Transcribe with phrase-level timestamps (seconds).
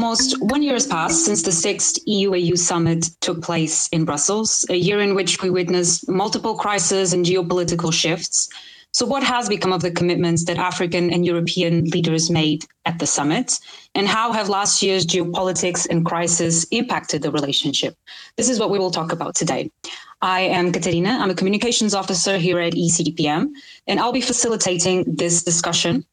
[0.00, 4.64] Almost one year has passed since the sixth EU AU summit took place in Brussels,
[4.70, 8.48] a year in which we witnessed multiple crises and geopolitical shifts.
[8.92, 13.06] So, what has become of the commitments that African and European leaders made at the
[13.06, 13.58] summit?
[13.94, 17.94] And how have last year's geopolitics and crisis impacted the relationship?
[18.38, 19.70] This is what we will talk about today.
[20.22, 21.18] I am Katerina.
[21.20, 23.50] I'm a communications officer here at ECDPM,
[23.86, 26.06] and I'll be facilitating this discussion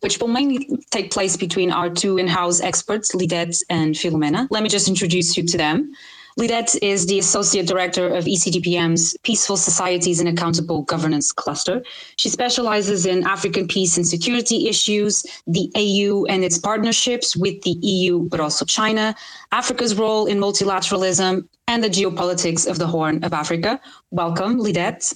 [0.00, 4.48] which will mainly take place between our two in-house experts, Lidet and Philomena.
[4.50, 5.92] Let me just introduce you to them.
[6.36, 11.82] Lidet is the Associate Director of ECDPM's Peaceful Societies and Accountable Governance Cluster.
[12.16, 17.72] She specializes in African peace and security issues, the AU and its partnerships with the
[17.82, 19.14] EU, but also China,
[19.52, 23.80] Africa's role in multilateralism, and the geopolitics of the Horn of Africa.
[24.10, 25.12] Welcome, Lidet.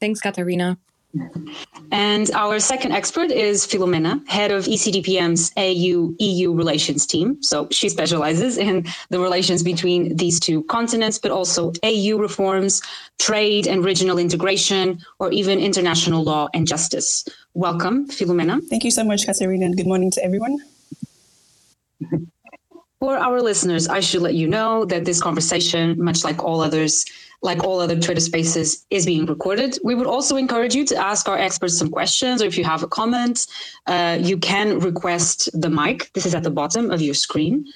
[0.00, 0.78] Thanks, Katarina.
[1.90, 7.42] And our second expert is Philomena, head of ECDPM's AU EU relations team.
[7.42, 12.82] So she specializes in the relations between these two continents, but also AU reforms,
[13.18, 17.26] trade and regional integration, or even international law and justice.
[17.54, 18.60] Welcome, Philomena.
[18.68, 20.58] Thank you so much, Katerina, and good morning to everyone.
[23.00, 27.06] For our listeners, I should let you know that this conversation, much like all others,
[27.42, 29.78] like all other Twitter spaces, is being recorded.
[29.84, 32.82] We would also encourage you to ask our experts some questions, or if you have
[32.82, 33.46] a comment,
[33.86, 36.10] uh, you can request the mic.
[36.14, 37.66] This is at the bottom of your screen.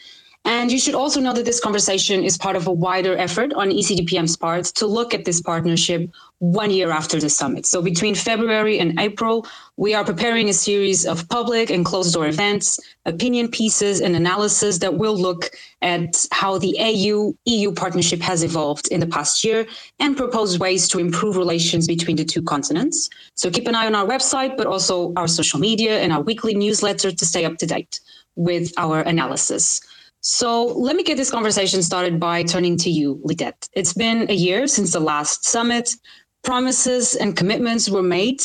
[0.45, 3.71] And you should also know that this conversation is part of a wider effort on
[3.71, 7.65] ECDPM's part to look at this partnership one year after the summit.
[7.65, 12.27] So between February and April, we are preparing a series of public and closed door
[12.27, 18.43] events, opinion pieces, and analysis that will look at how the AU EU partnership has
[18.43, 19.65] evolved in the past year
[20.01, 23.09] and propose ways to improve relations between the two continents.
[23.37, 26.55] So keep an eye on our website, but also our social media and our weekly
[26.55, 28.01] newsletter to stay up to date
[28.35, 29.81] with our analysis.
[30.25, 33.69] So let me get this conversation started by turning to you, Lidet.
[33.73, 35.97] It's been a year since the last summit.
[36.45, 38.41] Promises and commitments were made,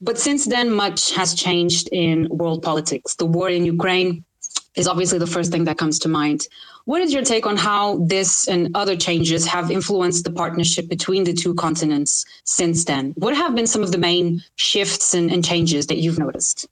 [0.00, 3.14] but since then, much has changed in world politics.
[3.14, 4.24] The war in Ukraine
[4.74, 6.46] is obviously the first thing that comes to mind.
[6.86, 11.24] What is your take on how this and other changes have influenced the partnership between
[11.24, 13.12] the two continents since then?
[13.18, 16.66] What have been some of the main shifts and, and changes that you've noticed?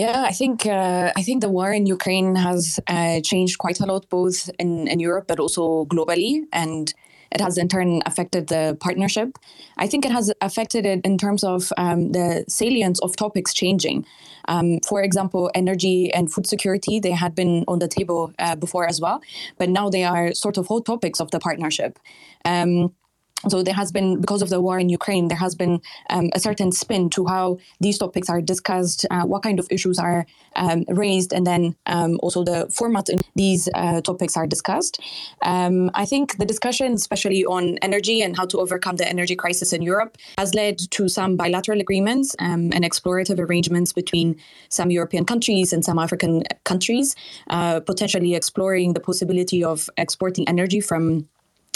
[0.00, 3.86] Yeah, I think uh, I think the war in Ukraine has uh, changed quite a
[3.92, 6.94] lot, both in, in Europe but also globally, and
[7.30, 9.28] it has in turn affected the partnership.
[9.76, 14.06] I think it has affected it in terms of um, the salience of topics changing.
[14.48, 18.86] Um, for example, energy and food security, they had been on the table uh, before
[18.88, 19.20] as well,
[19.58, 21.98] but now they are sort of hot topics of the partnership.
[22.46, 22.94] Um,
[23.48, 25.80] so there has been because of the war in ukraine there has been
[26.10, 29.98] um, a certain spin to how these topics are discussed uh, what kind of issues
[29.98, 35.00] are um, raised and then um, also the format in these uh, topics are discussed.
[35.42, 39.72] Um, i think the discussion especially on energy and how to overcome the energy crisis
[39.72, 44.36] in europe has led to some bilateral agreements um, and explorative arrangements between
[44.68, 47.14] some european countries and some african countries
[47.48, 51.28] uh, potentially exploring the possibility of exporting energy from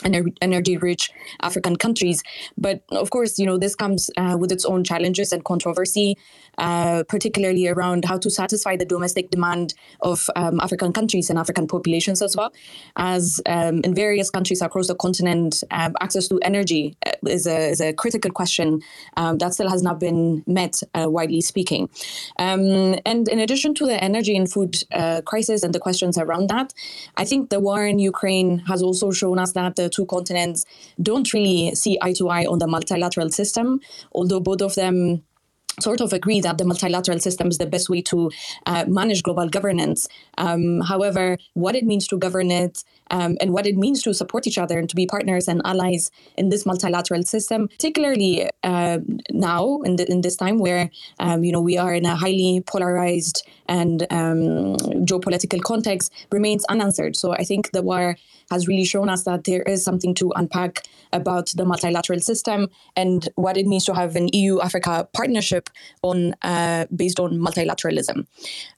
[0.05, 1.11] energy rich
[1.41, 2.23] African countries.
[2.59, 6.17] But of course, you know, this comes uh, with its own challenges and controversy,
[6.59, 11.67] uh, particularly around how to satisfy the domestic demand of um, African countries and African
[11.67, 12.53] populations as well.
[12.97, 17.71] As um, in various countries across the continent, um, access to energy uh, is a,
[17.71, 18.81] is a critical question
[19.17, 21.89] um, that still has not been met, uh, widely speaking.
[22.39, 26.51] Um, and in addition to the energy and food uh, crisis and the questions around
[26.51, 26.73] that,
[27.17, 30.65] I think the war in Ukraine has also shown us that the two continents
[31.03, 33.81] don't really see eye to eye on the multilateral system,
[34.13, 35.23] although both of them
[35.81, 38.31] sort of agree that the multilateral system is the best way to
[38.67, 40.09] uh, manage global governance.
[40.39, 44.47] Um, however, what it means to govern it um, and what it means to support
[44.47, 48.99] each other and to be partners and allies in this multilateral system, particularly uh,
[49.31, 52.63] now in, the, in, this time where um, you know we are in a highly
[52.67, 54.77] polarized and um,
[55.07, 57.17] geopolitical context, remains unanswered.
[57.17, 58.17] So I think the war
[58.51, 60.83] has really shown us that there is something to unpack
[61.13, 65.71] about the multilateral system and what it means to have an EU-Africa partnership
[66.03, 68.27] on uh, based on multilateralism.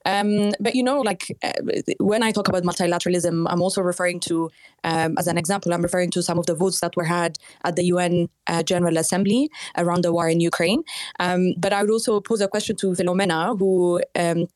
[0.05, 1.53] Um, but you know, like uh,
[1.99, 4.49] when I talk about multilateralism, I'm also referring to,
[4.83, 7.75] um, as an example, I'm referring to some of the votes that were had at
[7.75, 10.83] the UN uh, General Assembly around the war in Ukraine.
[11.19, 14.47] Um, but I would also pose a question to Philomena, who um,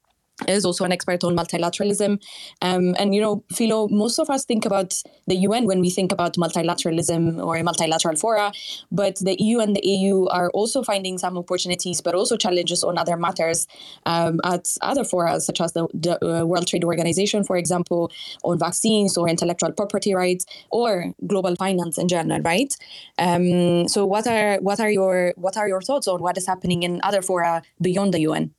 [0.48, 2.22] is also an expert on multilateralism.
[2.62, 6.12] Um, and, you know, Philo, most of us think about the UN when we think
[6.12, 8.52] about multilateralism or multilateral fora,
[8.92, 12.98] but the EU and the AU are also finding some opportunities, but also challenges on
[12.98, 13.68] other matters
[14.06, 18.12] um, at other fora, such as the, the uh, World Trade Organization, for example,
[18.44, 22.76] on vaccines or intellectual property rights or global finance in general, right?
[23.18, 26.84] Um, so what are what are your what are your thoughts on what is happening
[26.84, 28.54] in other fora beyond the UN?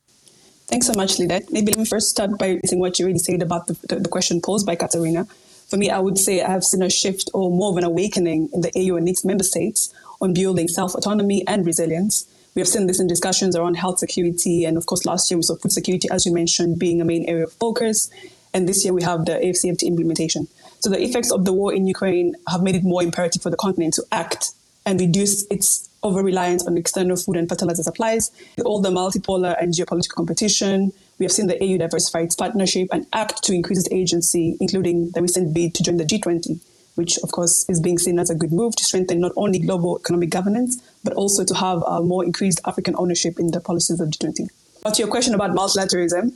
[0.67, 1.51] Thanks so much, Lidet.
[1.51, 4.09] Maybe let me first start by saying what you already said about the, the, the,
[4.09, 5.25] question posed by Katerina.
[5.69, 8.49] For me, I would say I have seen a shift or more of an awakening
[8.53, 12.25] in the AU and its member states on building self autonomy and resilience.
[12.55, 15.43] We have seen this in discussions around health security, and of course, last year we
[15.43, 18.09] saw food security, as you mentioned, being a main area of focus.
[18.53, 20.47] And this year we have the AFCFTA implementation.
[20.79, 23.57] So the effects of the war in Ukraine have made it more imperative for the
[23.57, 24.51] continent to act
[24.85, 28.31] and reduce its over reliance on external food and fertilizer supplies,
[28.65, 30.91] all the multipolar and geopolitical competition.
[31.19, 35.11] We have seen the AU diversify its partnership and act to increase its agency, including
[35.11, 36.59] the recent bid to join the G20,
[36.95, 39.97] which of course is being seen as a good move to strengthen not only global
[39.97, 44.09] economic governance, but also to have a more increased African ownership in the policies of
[44.09, 44.49] G20.
[44.83, 46.33] But to your question about multilateralism,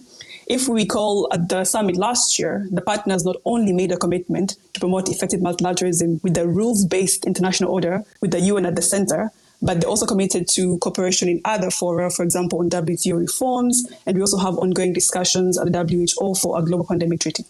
[0.48, 4.56] if we recall at the summit last year, the partners not only made a commitment
[4.74, 8.82] to promote effective multilateralism with the rules based international order, with the UN at the
[8.82, 13.92] center, but they're also committed to cooperation in other fora, for example, on WTO reforms.
[14.06, 17.44] And we also have ongoing discussions at the WHO for a global pandemic treaty.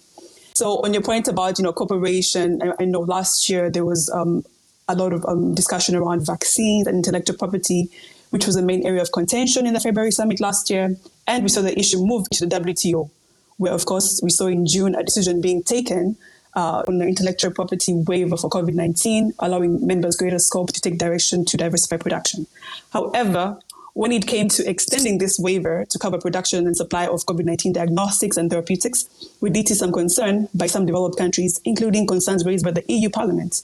[0.53, 4.09] So on your point about, you know, cooperation, I, I know last year there was
[4.09, 4.43] um,
[4.87, 7.89] a lot of um, discussion around vaccines and intellectual property,
[8.29, 10.95] which was the main area of contention in the February summit last year.
[11.27, 13.09] And we saw the issue move to the WTO,
[13.57, 16.17] where, of course, we saw in June a decision being taken
[16.57, 20.97] uh, on the intellectual property waiver for COVID 19, allowing members greater scope to take
[20.97, 22.47] direction to diversify production.
[22.91, 23.59] However,
[23.93, 27.73] when it came to extending this waiver to cover production and supply of COVID 19
[27.73, 29.07] diagnostics and therapeutics,
[29.39, 33.09] we did see some concern by some developed countries, including concerns raised by the EU
[33.11, 33.61] Parliament.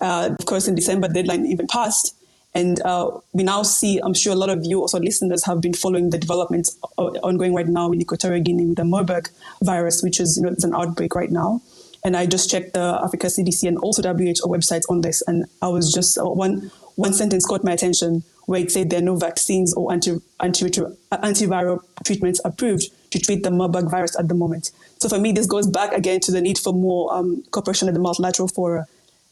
[0.00, 2.16] Uh, of course, in December, the deadline even passed.
[2.56, 5.72] And uh, we now see, I'm sure a lot of you, also listeners, have been
[5.72, 9.28] following the developments ongoing right now in Equatorial Guinea with the Marburg
[9.60, 11.60] virus, which is, you know, it's an outbreak right now.
[12.04, 15.68] And I just checked the Africa CDC and also WHO websites on this, and I
[15.68, 19.16] was just uh, one one sentence caught my attention where it said there are no
[19.16, 20.68] vaccines or anti, anti,
[21.12, 24.70] antiviral treatments approved to treat the Marburg virus at the moment.
[24.98, 27.94] So for me, this goes back again to the need for more um, cooperation at
[27.94, 28.86] the multilateral fora.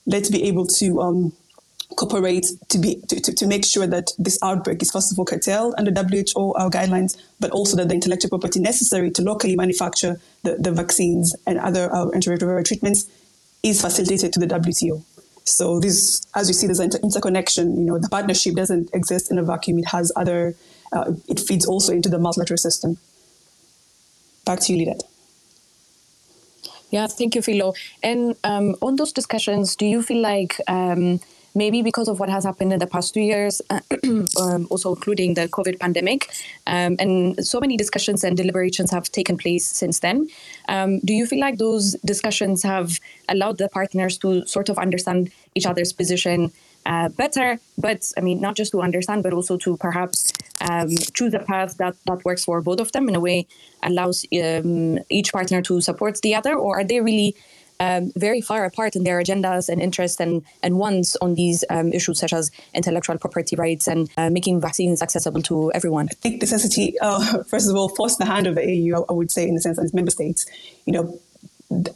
[0.07, 1.33] Let's be able to um,
[1.97, 5.25] cooperate to be to, to, to, make sure that this outbreak is first of all
[5.25, 10.21] curtailed under WHO our guidelines, but also that the intellectual property necessary to locally manufacture
[10.43, 13.07] the, the vaccines and other uh, antiretroviral treatments
[13.63, 15.03] is facilitated to the WTO.
[15.45, 17.77] So this, as you see, there's an inter- interconnection.
[17.77, 19.79] You know, the partnership doesn't exist in a vacuum.
[19.79, 20.55] It has other.
[20.93, 22.99] Uh, it feeds also into the multilateral system.
[24.45, 25.03] Back to you, Lidet.
[26.91, 27.73] Yeah, thank you, Philo.
[28.03, 31.21] And um, on those discussions, do you feel like um,
[31.55, 33.61] maybe because of what has happened in the past two years,
[34.41, 36.31] um, also including the COVID pandemic.
[36.67, 40.29] Um, and so many discussions and deliberations have taken place since then.
[40.69, 45.31] Um, do you feel like those discussions have allowed the partners to sort of understand
[45.55, 46.53] each other's position
[46.87, 47.59] uh, better?
[47.79, 50.33] But I mean, not just to understand, but also to perhaps
[50.71, 53.47] um, choose a path that, that works for both of them in a way
[53.83, 56.55] allows um, each partner to support the other?
[56.55, 57.35] Or are they really
[57.83, 61.93] um, very far apart in their agendas and interests and, and wants on these um,
[61.93, 66.07] issues such as intellectual property rights and uh, making vaccines accessible to everyone?
[66.11, 69.33] I think necessity, uh, first of all, forced the hand of the AU, I would
[69.33, 70.47] say, in the sense that its member states,
[70.87, 71.19] you know,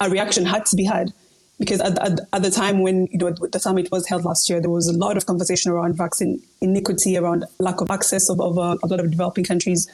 [0.01, 1.13] a reaction had to be had
[1.59, 4.61] because at, at, at, the time when you know the summit was held last year,
[4.61, 8.59] there was a lot of conversation around vaccine inequity, around lack of access of, of
[8.59, 9.89] uh, a lot of developing countries,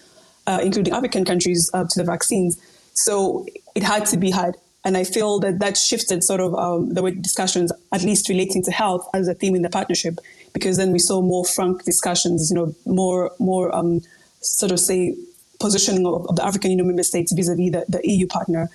[0.47, 2.61] uh, including African countries, uh, to the vaccines.
[2.95, 4.57] So it had to be had.
[4.85, 8.63] And I feel that that shifted sort of um, the way discussions, at least relating
[8.65, 10.19] to health as a theme in the partnership,
[10.53, 14.01] because then we saw more frank discussions, you know, more, more um,
[14.41, 15.15] sort of say
[15.61, 18.69] positioning of, of, the African Union member states vis-a-vis the, the, EU partner,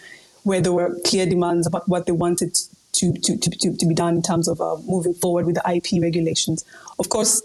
[0.44, 2.58] where there were clear demands about what they wanted
[2.94, 5.70] to, to, to, to, to be done in terms of uh, moving forward with the
[5.70, 6.64] IP regulations.
[7.00, 7.42] Of course,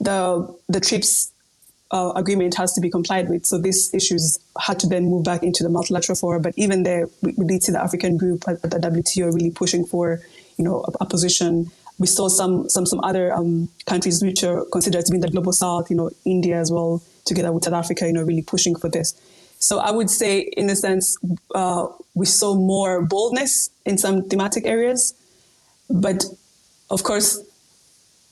[0.00, 1.32] the, the TRIPS
[1.90, 3.46] uh, agreement has to be complied with.
[3.46, 6.42] So these issues had to then move back into the multilateral forum.
[6.42, 9.84] But even there, we, did see the African group at, at, the WTO really pushing
[9.86, 10.20] for,
[10.56, 11.70] you know, a, a position.
[11.98, 15.30] We saw some some some other um, countries which are considered to be in the
[15.30, 18.76] global south, you know, India as well, together with South Africa, you know, really pushing
[18.76, 19.14] for this.
[19.58, 21.16] So I would say, in a sense,
[21.54, 25.14] uh, we saw more boldness in some thematic areas,
[25.90, 26.24] but
[26.90, 27.42] of course,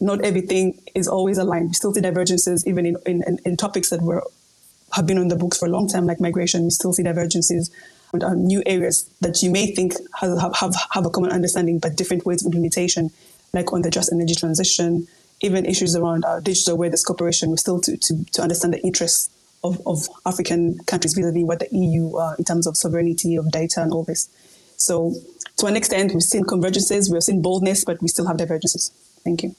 [0.00, 1.68] not everything is always aligned.
[1.68, 4.22] We still see divergences even in, in, in topics that were
[4.92, 7.70] have been on the books for a long time, like migration, we still see divergences.
[8.12, 11.96] And, um, new areas that you may think have, have, have a common understanding, but
[11.96, 13.10] different ways of implementation,
[13.52, 15.08] like on the just energy transition,
[15.40, 19.28] even issues around uh, digital this cooperation, we still to, to, to understand the interests
[19.64, 23.82] of, of African countries vis-a-vis what the EU uh, in terms of sovereignty of data
[23.82, 24.28] and all this.
[24.76, 25.14] So
[25.58, 28.90] to an extent, we've seen convergences, we've seen boldness, but we still have divergences.
[29.24, 29.56] Thank you.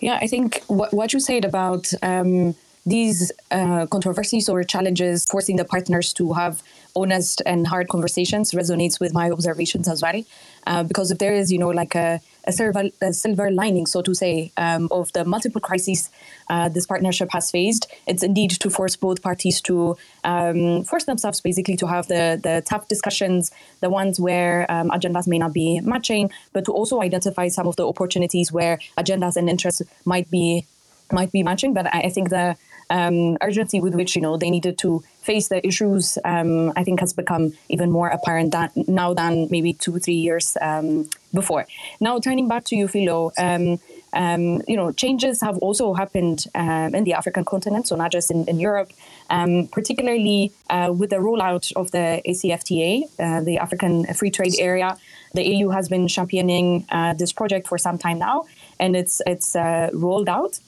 [0.00, 2.54] Yeah, I think what, what you said about um,
[2.86, 6.62] these uh, controversies or challenges forcing the partners to have
[6.96, 10.22] honest and hard conversations resonates with my observations as well.
[10.66, 14.02] Uh, because if there is, you know, like a, a, silver, a silver lining, so
[14.02, 16.10] to say, um, of the multiple crises
[16.48, 21.40] uh, this partnership has faced, it's indeed to force both parties to um, force themselves
[21.40, 23.50] basically to have the, the tough discussions,
[23.80, 27.76] the ones where um, agendas may not be matching, but to also identify some of
[27.76, 30.66] the opportunities where agendas and interests might be
[31.10, 31.72] might be matching.
[31.72, 32.56] But I, I think the
[32.90, 37.00] um, urgency with which you know they needed to face the issues, um, I think,
[37.00, 41.66] has become even more apparent that now than maybe two three years um, before.
[42.00, 43.32] Now, turning back to you, Philo.
[43.38, 43.78] Um,
[44.14, 48.30] um, you know, changes have also happened um, in the African continent, so not just
[48.30, 48.90] in, in Europe,
[49.28, 54.96] particularly uh, with the rollout of the ACFTA, uh, the African Free Trade Area.
[55.34, 58.46] The EU has been championing uh, this project for some time now,
[58.80, 60.58] and it's it's uh, rolled out.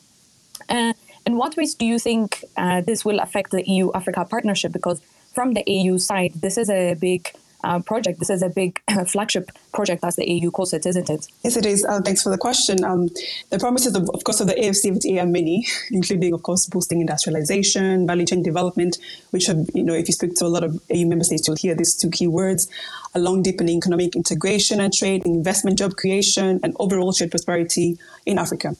[1.30, 4.72] In what ways do you think uh, this will affect the EU Africa partnership?
[4.72, 5.00] Because
[5.32, 7.30] from the EU side, this is a big
[7.62, 8.18] uh, project.
[8.18, 11.28] This is a big flagship project, as the EU calls it, isn't it?
[11.44, 11.84] Yes, it is.
[11.84, 12.82] Uh, thanks for the question.
[12.82, 13.10] Um,
[13.50, 18.08] the promises, of, of, course, of the AFCFTA are many, including, of course, boosting industrialization,
[18.08, 18.98] value chain development,
[19.30, 21.56] which have, you know, if you speak to a lot of EU member states, you'll
[21.56, 22.68] hear these two key words,
[23.14, 28.74] along deepening economic integration and trade, investment, job creation, and overall shared prosperity in Africa.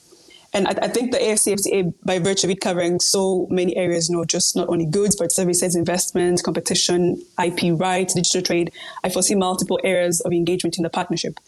[0.53, 4.17] And I, I, think the AFCFTA, by virtue of it covering so many areas, you
[4.17, 9.35] know, just not only goods, but services, investment, competition, IP rights, digital trade, I foresee
[9.35, 11.39] multiple areas of engagement in the partnership.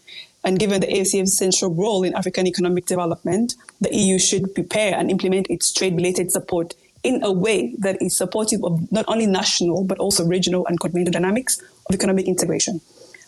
[0.42, 5.10] And given the AFCFTA's central role in African economic development, the EU should prepare and
[5.10, 9.98] implement its trade-related support in a way that is supportive of not only national, but
[9.98, 12.80] also regional and continental dynamics of economic integration.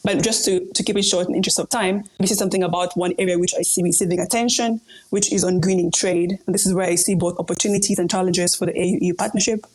[0.06, 2.96] But just to, to keep it short in interest of time, this is something about
[2.96, 6.38] one area which I see receiving attention, which is on greening trade.
[6.46, 9.66] And this is where I see both opportunities and challenges for the AU-EU partnership.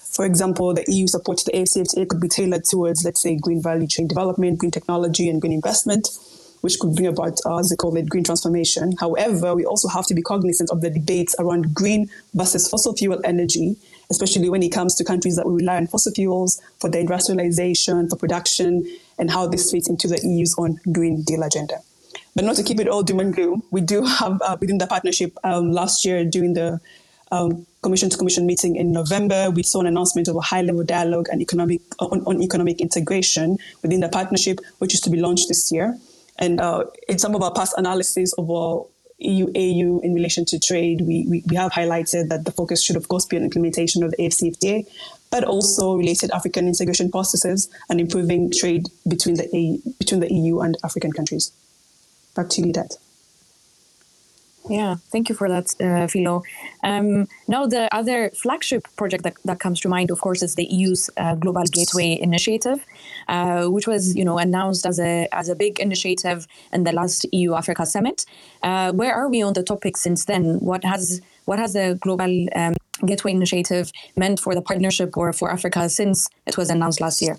[0.00, 3.62] For example, the EU support to the AFCFTA could be tailored towards, let's say, green
[3.62, 6.08] value chain development, green technology, and green investment,
[6.62, 8.96] which could bring about, uh, as they call it, green transformation.
[8.98, 13.20] However, we also have to be cognizant of the debates around green versus fossil fuel
[13.22, 13.76] energy
[14.10, 18.16] especially when it comes to countries that rely on fossil fuels for their industrialization, for
[18.16, 18.86] production,
[19.18, 21.80] and how this fits into the EU's own Green Deal agenda.
[22.34, 24.86] But not to keep it all doom and gloom, we do have uh, within the
[24.86, 26.80] partnership um, last year during the
[27.32, 30.84] um, commission to commission meeting in November, we saw an announcement of a high level
[30.84, 35.48] dialogue and economic on, on, economic integration within the partnership, which is to be launched
[35.48, 35.98] this year.
[36.38, 38.86] And uh, in some of our past analysis of our
[39.18, 42.96] EU AU in relation to trade, we, we, we, have highlighted that the focus should,
[42.96, 44.86] of course, be on implementation of the AFCFTA,
[45.30, 50.76] but also related African integration processes and improving trade between the, between the EU and
[50.84, 51.50] African countries.
[52.34, 52.98] Back to you, Lidet.
[54.68, 56.42] Yeah, thank you for that, uh, Philo.
[56.82, 60.64] Um, now, the other flagship project that, that comes to mind, of course, is the
[60.64, 62.84] EU's uh, Global Gateway Initiative,
[63.28, 67.26] uh, which was, you know, announced as a as a big initiative in the last
[67.32, 68.24] EU Africa Summit.
[68.62, 70.58] Uh, where are we on the topic since then?
[70.58, 75.52] What has what has the Global um, Gateway Initiative meant for the partnership or for
[75.52, 77.38] Africa since it was announced last year?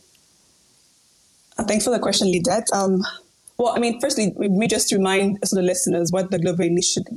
[1.67, 2.72] Thanks for the question, Lidet.
[2.72, 3.03] Um,
[3.58, 6.70] well, I mean, firstly, let me just remind sort of listeners what the Global,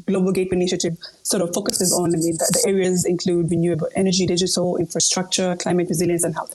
[0.07, 2.15] Global Gateway Initiative sort of focuses on.
[2.15, 6.55] I mean, the, the areas include renewable energy, digital infrastructure, climate resilience, and health.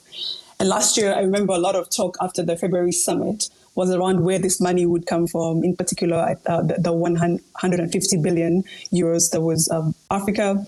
[0.58, 4.24] And last year, I remember a lot of talk after the February summit was around
[4.24, 5.62] where this money would come from.
[5.62, 10.66] In particular, uh, the, the 150 billion euros that was um, Africa.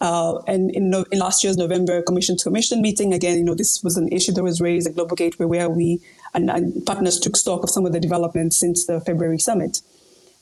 [0.00, 3.54] Uh, and in, no, in, last year's November Commission to Commission meeting, again, you know,
[3.54, 6.00] this was an issue that was raised at Global Gateway where we
[6.34, 9.80] and, and, partners took stock of some of the developments since the February summit.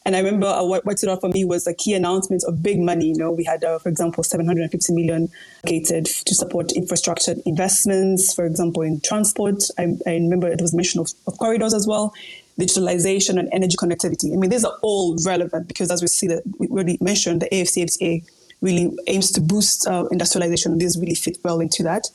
[0.04, 2.62] And I remember uh, what, what stood out for me was a key announcement of
[2.62, 3.08] big money.
[3.08, 5.30] You know, we had, uh, for example, 750 million
[5.64, 9.62] allocated to support infrastructure investments, for example, in transport.
[9.78, 12.12] I, I remember it was mentioned of, of, corridors as well,
[12.58, 14.32] digitalization and energy connectivity.
[14.32, 17.48] I mean, these are all relevant because as we see that we already mentioned, the
[17.50, 18.24] AFCFTA
[18.60, 20.78] really aims to boost uh, industrialization.
[20.78, 22.08] These really fit well into that.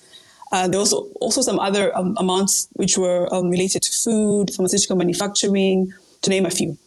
[0.51, 4.53] Uh, there was also, also some other um, amounts which were um, related to food,
[4.53, 6.77] pharmaceutical manufacturing, to name a few.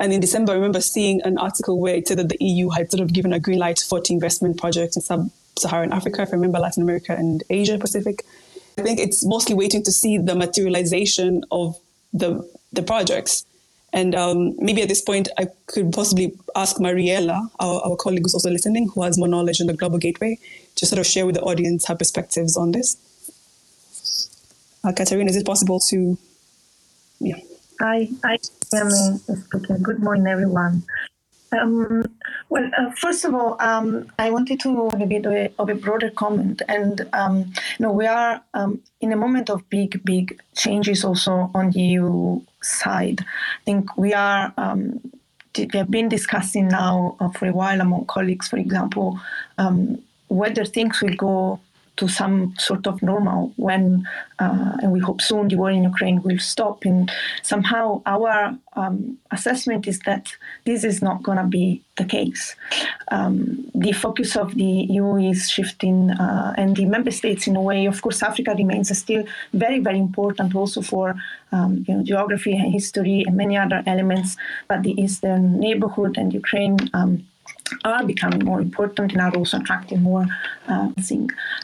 [0.00, 2.90] And in December, I remember seeing an article where it said that the EU had
[2.90, 6.30] sort of given a green light for 40 investment projects in sub Saharan Africa, if
[6.30, 8.24] I remember, Latin America and Asia Pacific.
[8.78, 11.78] I think it's mostly waiting to see the materialization of
[12.12, 13.44] the the projects.
[13.92, 18.32] And um, maybe at this point, I could possibly ask Mariella, our, our colleague who's
[18.32, 20.38] also listening, who has more knowledge on the Global Gateway,
[20.76, 22.96] to sort of share with the audience her perspectives on this.
[24.84, 26.18] Uh, Katerina, is it possible to?
[27.20, 27.36] Yeah.
[27.80, 28.38] I, I
[28.74, 29.82] am speaking.
[29.82, 30.82] Good morning, everyone.
[31.52, 32.04] Um,
[32.48, 35.74] well, uh, first of all, um, I wanted to a bit of a, of a
[35.76, 36.62] broader comment.
[36.66, 41.50] And um, you know, we are um, in a moment of big, big changes also
[41.54, 43.20] on the EU side.
[43.20, 44.52] I think we are.
[44.56, 45.00] Um,
[45.56, 49.20] we have been discussing now uh, for a while among colleagues, for example,
[49.58, 51.60] um, whether things will go
[51.96, 54.08] to some sort of normal when,
[54.38, 56.84] uh, and we hope soon, the war in Ukraine will stop.
[56.84, 57.10] And
[57.42, 60.32] somehow our um, assessment is that
[60.64, 62.56] this is not going to be the case.
[63.10, 67.60] Um, the focus of the EU is shifting, uh, and the member states, in a
[67.60, 71.14] way, of course, Africa remains still very, very important also for
[71.52, 74.36] um, you know, geography and history and many other elements.
[74.66, 76.78] But the eastern neighborhood and Ukraine
[77.84, 80.26] are becoming more important and are also attracting more
[80.68, 80.88] uh,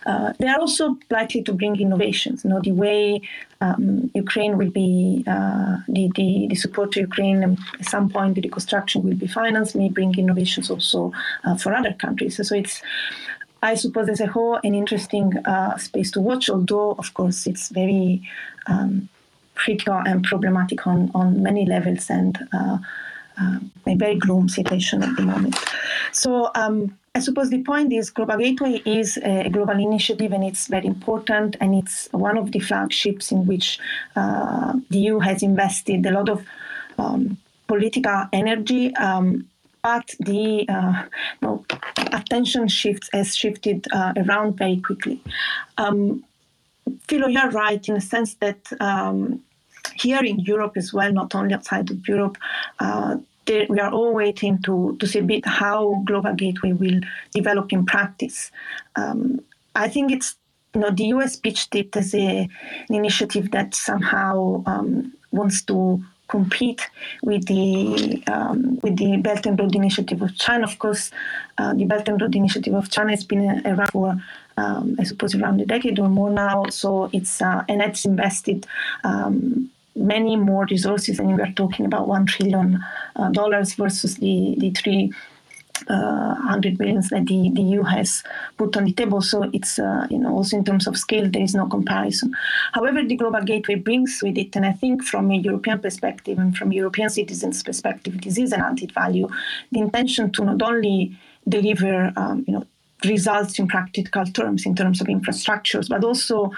[0.07, 2.45] Uh, they are also likely to bring innovations.
[2.45, 3.21] You know, the way
[3.61, 7.43] um, Ukraine will be, uh, the, the, the, support to Ukraine
[7.81, 11.13] at some point, the reconstruction will be financed, may bring innovations also
[11.45, 12.35] uh, for other countries.
[12.49, 12.81] So it's,
[13.63, 17.69] I suppose, as a whole, an interesting uh, space to watch, although, of course, it's
[17.71, 18.23] very
[18.67, 19.09] um,
[19.59, 22.79] critical and problematic on, on many levels and uh,
[23.41, 25.57] um, a very gloom situation at the moment.
[26.13, 30.69] So um, I suppose the point is Global Gateway is a global initiative and it's
[30.69, 33.79] very important and it's one of the flagships in which
[34.15, 36.45] uh, the EU has invested a lot of
[36.99, 38.95] um, political energy.
[38.97, 39.49] Um,
[39.83, 41.59] but the uh,
[42.13, 45.23] attention shifts has shifted uh, around very quickly.
[45.77, 46.25] Um,
[47.07, 49.43] Philo, you're right in the sense that um,
[49.95, 52.39] here in Europe as well, not only outside of Europe,
[52.81, 53.17] uh,
[53.49, 57.01] we are all waiting to, to see a bit how Global Gateway will
[57.33, 58.51] develop in practice.
[58.97, 59.41] Um,
[59.75, 60.37] I think it's
[60.75, 62.49] you know the US pitched it as a,
[62.89, 66.89] an initiative that somehow um, wants to compete
[67.23, 70.65] with the um, with the Belt and Road Initiative of China.
[70.65, 71.11] Of course,
[71.57, 74.17] uh, the Belt and Road Initiative of China has been around for
[74.59, 76.67] um, I suppose around a decade or more now.
[76.71, 78.67] So it's uh, and it's invested
[79.05, 82.83] um, many more resources, and we are talking about one trillion
[83.17, 85.13] uh, dollars versus the the three
[85.89, 88.23] uh, hundred billions that the, the EU has
[88.57, 89.21] put on the table.
[89.21, 92.35] So it's uh, you know also in terms of scale there is no comparison.
[92.73, 96.57] However, the global gateway brings with it, and I think from a European perspective and
[96.57, 99.29] from European citizens' perspective, this is an added value.
[99.73, 101.17] The intention to not only
[101.49, 102.67] deliver um, you know
[103.05, 106.51] results in practical terms in terms of infrastructures, but also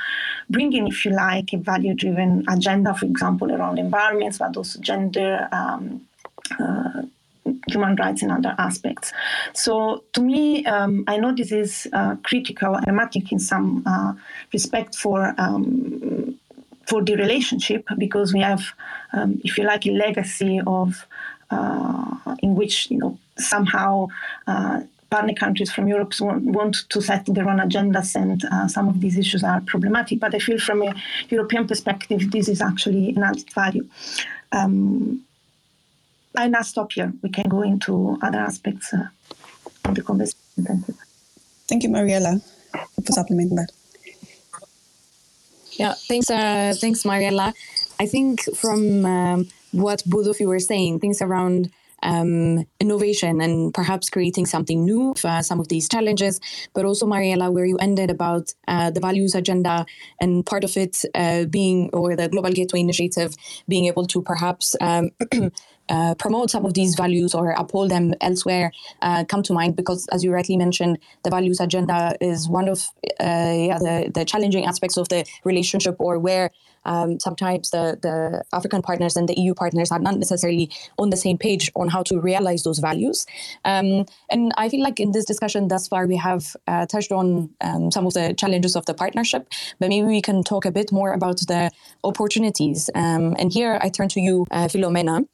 [0.49, 5.49] bringing, if you like, a value driven agenda, for example, around environments, but also gender.
[5.53, 6.07] Um,
[6.59, 7.03] uh,
[7.69, 9.13] human rights and other aspects.
[9.53, 14.15] So, to me, um, I know this is uh, critical and dramatic in some uh,
[14.53, 16.39] respect for um,
[16.87, 18.63] for the relationship because we have,
[19.13, 21.07] um, if you like, a legacy of
[21.51, 24.09] uh, in which you know somehow
[24.47, 28.89] uh, partner countries from Europe want, want to set their own agendas, and uh, some
[28.89, 30.21] of these issues are problematic.
[30.21, 30.95] But I feel from a
[31.29, 33.87] European perspective, this is actually an added value.
[34.53, 35.25] Um,
[36.37, 37.13] I now stop here.
[37.23, 39.09] We can go into other aspects uh,
[39.85, 40.39] of the conversation.
[40.65, 40.95] Thank you.
[41.69, 42.41] Thank you, Mariella,
[43.05, 43.73] for supplementing that.
[45.73, 47.55] Yeah, thanks, uh, thanks, Mariella.
[47.99, 51.71] I think from um, what both of you were saying, things around
[52.03, 56.41] um, innovation and perhaps creating something new for some of these challenges.
[56.75, 59.87] But also, Mariella, where you ended about uh, the values agenda
[60.21, 63.35] and part of it uh, being, or the Global Gateway Initiative
[63.69, 65.11] being able to perhaps um,
[65.89, 70.07] uh, promote some of these values or uphold them elsewhere uh, come to mind because,
[70.13, 72.87] as you rightly mentioned, the values agenda is one of
[73.21, 76.51] uh, yeah, the, the challenging aspects of the relationship or where
[76.85, 81.17] um, sometimes the, the African partners and the EU partners are not necessarily on the
[81.17, 83.27] same page on how to realize those values.
[83.65, 87.51] Um, and I feel like in this discussion thus far, we have uh, touched on
[87.61, 90.93] um, some of the challenges of the partnership, but maybe we can talk a bit
[90.93, 91.71] more about the
[92.05, 92.91] opportunities.
[92.95, 95.27] Um, and here I turn to you, uh, Philomena,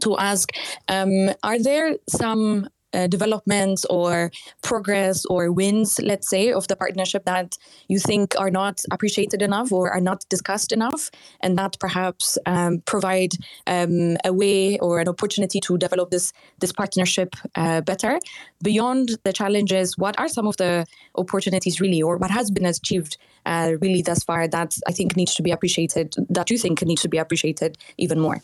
[0.00, 0.50] to ask
[0.88, 4.30] um, Are there some uh, developments or
[4.62, 7.56] progress or wins, let's say, of the partnership that
[7.88, 12.82] you think are not appreciated enough or are not discussed enough, and that perhaps um,
[12.86, 13.32] provide
[13.66, 18.18] um, a way or an opportunity to develop this this partnership uh, better.
[18.62, 23.16] Beyond the challenges, what are some of the opportunities really, or what has been achieved
[23.46, 27.02] uh, really thus far that I think needs to be appreciated, that you think needs
[27.02, 28.42] to be appreciated even more?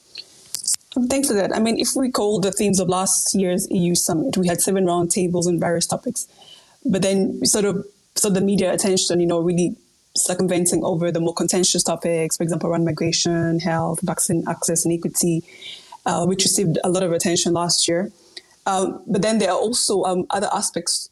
[1.09, 1.55] Thanks for that.
[1.55, 4.87] I mean, if we call the themes of last year's EU summit, we had seven
[4.87, 6.27] roundtables on various topics,
[6.85, 9.77] but then sort of saw the media attention, you know, really
[10.17, 15.45] circumventing over the more contentious topics, for example, around migration, health, vaccine access, and equity,
[16.07, 18.11] uh, which received a lot of attention last year.
[18.67, 21.09] Um, but then there are also um, other aspects,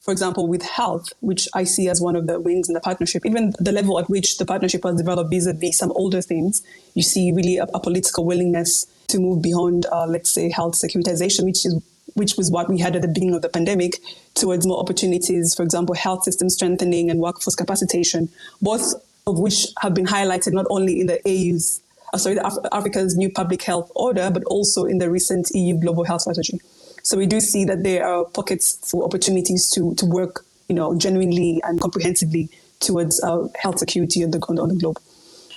[0.00, 3.26] for example, with health, which I see as one of the wings in the partnership.
[3.26, 6.62] Even the level at which the partnership has developed vis-a-vis some older themes,
[6.94, 11.44] you see really a, a political willingness to move beyond, uh, let's say, health securitization,
[11.44, 11.80] which is
[12.14, 13.98] which was what we had at the beginning of the pandemic,
[14.34, 18.28] towards more opportunities, for example, health system strengthening and workforce capacitation,
[18.60, 18.94] both
[19.28, 21.80] of which have been highlighted not only in the AU's,
[22.12, 26.04] uh, sorry, Af- Africa's new public health order, but also in the recent EU global
[26.04, 26.60] health strategy.
[27.02, 30.96] So we do see that there are pockets for opportunities to to work, you know,
[30.96, 34.98] genuinely and comprehensively towards uh, health security on the, on the globe.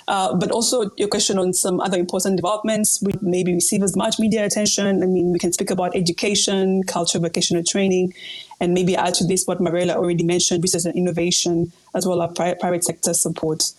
[0.06, 4.18] Uh, but also your question on some other important developments which maybe receive as much
[4.18, 5.02] media attention.
[5.02, 8.12] I mean, we can speak about education, culture, vocational training,
[8.60, 12.32] and maybe add to this what Mariella already mentioned, research and innovation, as well as
[12.34, 13.72] private, private sector support.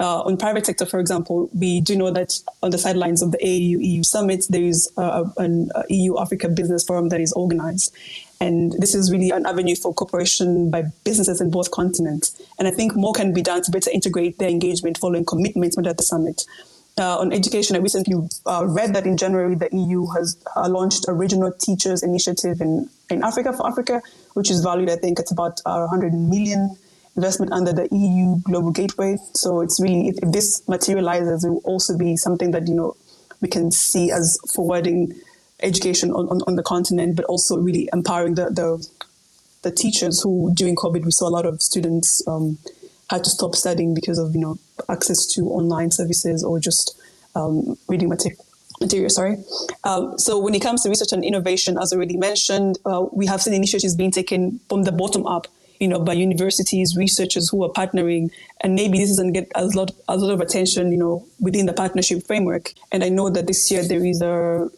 [0.00, 3.38] Uh, on private sector, for example, we do know that on the sidelines of the
[3.38, 7.94] AU EU summit, there is uh, an EU Africa Business Forum that is organized.
[8.40, 12.40] And this is really an avenue for cooperation by businesses in both continents.
[12.58, 15.86] And I think more can be done to better integrate their engagement following commitments made
[15.86, 16.44] at the summit.
[16.96, 18.14] Uh, on education, I recently
[18.46, 22.88] uh, read that in January the EU has uh, launched a regional teachers initiative in,
[23.10, 24.00] in Africa for Africa,
[24.34, 26.76] which is valued, I think, at about 100 uh, million
[27.16, 29.16] investment under the EU Global Gateway.
[29.34, 32.96] So it's really, if, if this materializes, it will also be something that, you know,
[33.40, 35.14] we can see as forwarding
[35.60, 38.86] education on, on, on the continent, but also really empowering the, the,
[39.62, 42.58] the teachers who during COVID we saw a lot of students um,
[43.10, 46.98] had to stop studying because of you know access to online services or just
[47.34, 48.44] um, reading material.
[48.80, 49.36] Material, sorry.
[49.84, 53.40] Um, so when it comes to research and innovation, as already mentioned, uh, we have
[53.40, 55.46] seen initiatives being taken from the bottom up,
[55.78, 59.92] you know, by universities, researchers who are partnering, and maybe this doesn't get a lot,
[60.08, 62.72] a lot of attention, you know, within the partnership framework.
[62.90, 64.68] And I know that this year there is a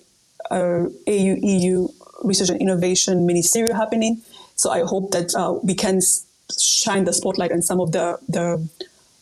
[0.50, 1.88] uh, AU EU
[2.22, 4.22] Research and Innovation Ministerial happening.
[4.54, 6.00] So I hope that uh, we can
[6.59, 8.66] shine the spotlight on some of the, the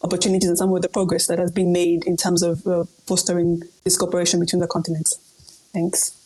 [0.03, 3.63] opportunities and some of the progress that has been made in terms of uh, fostering
[3.85, 5.17] this cooperation between the continents.
[5.73, 6.21] Thanks.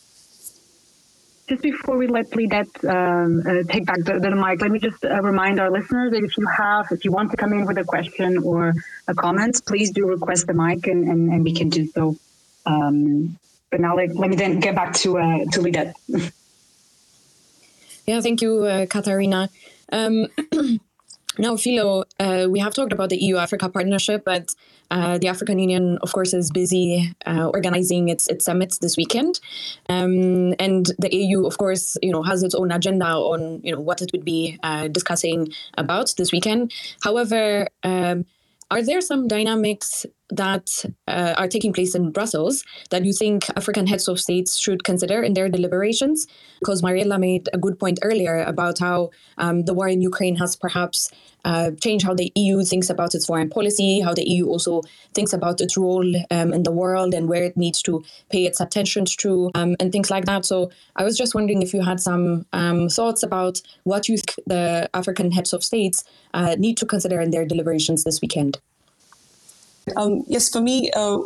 [1.47, 5.03] Just before we let Lidet um, uh, take back the, the, mic, let me just
[5.03, 7.79] uh, remind our listeners that if you have, if you want to come in with
[7.79, 8.75] a question or
[9.07, 12.15] a comment, please do request the mic and, and, and we can do so
[12.67, 13.35] um,
[13.71, 15.95] but now let, let me then get back to uh, to Lidet.
[18.05, 19.49] yeah, thank you, uh, Katharina.
[19.91, 20.27] Um,
[21.37, 24.53] now, Philo, uh, we have talked about the EU Africa partnership, but
[24.91, 29.39] uh, the African Union, of course, is busy uh, organizing its its summits this weekend,
[29.89, 33.81] um, and the AU, of course, you know, has its own agenda on you know
[33.81, 36.73] what it would be uh, discussing about this weekend.
[37.03, 37.67] However.
[37.83, 38.25] Um,
[38.71, 40.69] are there some dynamics that
[41.07, 45.21] uh, are taking place in Brussels that you think African heads of states should consider
[45.21, 46.27] in their deliberations?
[46.59, 50.55] Because Mariella made a good point earlier about how um, the war in Ukraine has
[50.55, 51.11] perhaps
[51.45, 54.81] uh, changed how the EU thinks about its foreign policy, how the EU also
[55.13, 58.59] thinks about its role um, in the world and where it needs to pay its
[58.59, 60.45] attention to, um, and things like that.
[60.45, 64.35] So I was just wondering if you had some um, thoughts about what you think
[64.47, 68.59] the African heads of states uh, need to consider in their deliberations this weekend.
[69.95, 71.19] Um, yes, for me, uh,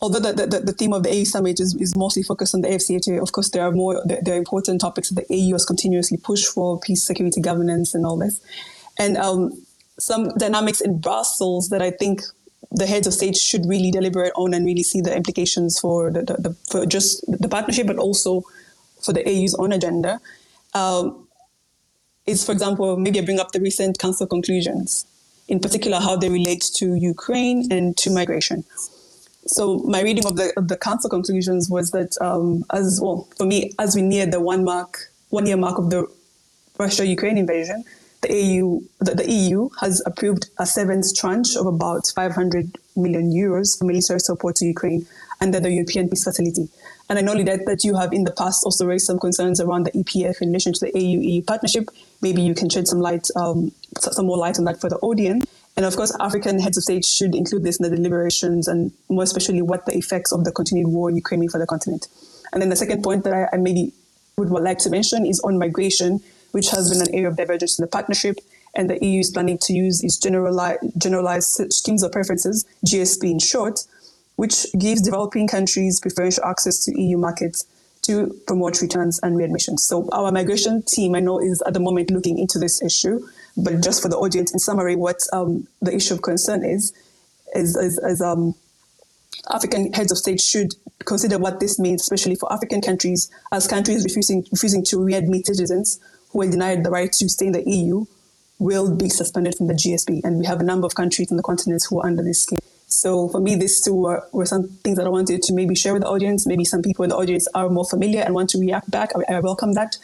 [0.00, 2.68] although the, the, the, theme of the AU summit is, is mostly focused on the
[2.68, 6.18] AFCFTA, of course, there are more there are important topics that the AU has continuously
[6.18, 8.40] pushed for peace, security, governance, and all this.
[8.98, 9.52] And um,
[9.98, 12.22] some dynamics in Brussels that I think
[12.70, 16.22] the heads of state should really deliberate on and really see the implications for the,
[16.22, 18.42] the, the for just the partnership, but also
[19.02, 20.20] for the AU's own agenda.
[20.74, 21.26] Um,
[22.26, 25.06] is, for example, maybe I bring up the recent council conclusions
[25.48, 28.64] in particular how they relate to Ukraine and to migration.
[29.46, 33.46] So my reading of the of the council conclusions was that um, as well for
[33.46, 36.06] me as we near the one mark one year mark of the
[36.78, 37.84] Russia Ukraine invasion,
[38.22, 43.78] the EU, the, the, EU has approved a seventh tranche of about 500 million euros
[43.78, 45.06] for military support to Ukraine
[45.40, 46.68] under the European Peace Facility.
[47.08, 49.86] And I know that, that you have in the past also raised some concerns around
[49.86, 51.88] the EPF in relation to the AU-EU partnership.
[52.20, 55.46] Maybe you can shed some light, um, some more light on that for the audience.
[55.76, 59.22] And of course, African heads of state should include this in the deliberations and more
[59.22, 62.08] especially what the effects of the continued war in Ukraine mean for the continent.
[62.52, 63.92] And then the second point that I, I maybe
[64.36, 66.20] would like to mention is on migration,
[66.52, 68.38] which has been an area of divergence in the partnership.
[68.74, 73.38] And the EU is planning to use its generalized, generalized schemes of preferences, GSP in
[73.38, 73.80] short,
[74.38, 77.66] which gives developing countries preferential access to EU markets
[78.02, 79.80] to promote returns and readmissions.
[79.80, 83.18] So our migration team, I know, is at the moment looking into this issue.
[83.56, 86.92] But just for the audience, in summary, what um, the issue of concern is,
[87.52, 88.54] is, is, is um,
[89.50, 90.72] African heads of state should
[91.04, 95.98] consider what this means, especially for African countries, as countries refusing refusing to readmit citizens
[96.30, 98.04] who are denied the right to stay in the EU
[98.60, 100.20] will be suspended from the GSP.
[100.22, 102.60] And we have a number of countries on the continent who are under this scheme.
[103.00, 105.92] So for me, these two were, were some things that I wanted to maybe share
[105.92, 106.46] with the audience.
[106.46, 109.10] Maybe some people in the audience are more familiar and want to react back.
[109.14, 109.96] I, I welcome that.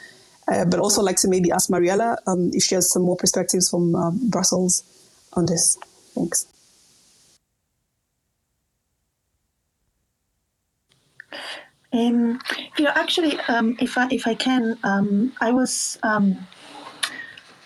[0.46, 3.68] Uh, but also like to maybe ask Mariella um, if she has some more perspectives
[3.70, 4.84] from uh, Brussels
[5.32, 5.78] on this.
[6.14, 6.46] Thanks.
[11.92, 12.40] Um,
[12.76, 16.46] you know, actually, um, if I if I can, um, I was um,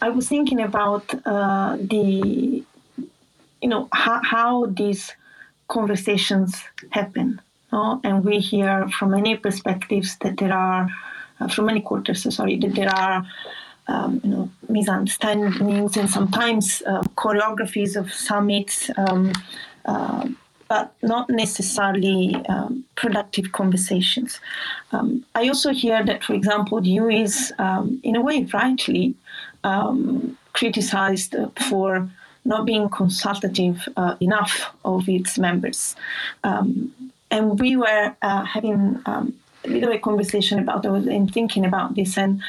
[0.01, 2.63] I was thinking about uh, the
[3.63, 5.13] you know how, how these
[5.69, 6.57] conversations
[6.91, 7.41] happen,
[7.73, 8.01] no?
[8.03, 10.89] and we hear from many perspectives that there are
[11.41, 13.25] uh, from many quarters, sorry, that there are
[13.87, 19.33] um, you know, misunderstandings and sometimes uh, choreographies of summits, um,
[19.85, 20.29] uh,
[20.69, 24.41] but not necessarily um, productive conversations.
[24.93, 29.15] Um, I also hear that, for example, the EU is, um, in a way, rightly
[30.53, 31.35] criticized
[31.69, 32.11] for
[32.49, 35.95] not being consultative uh, enough of its members.
[37.31, 39.03] and we were uh, having
[39.65, 42.43] a little bit conversation about and thinking about this and